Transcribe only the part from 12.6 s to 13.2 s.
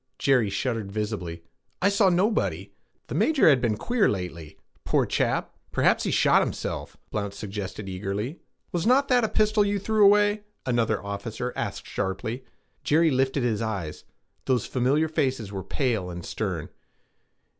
Jerry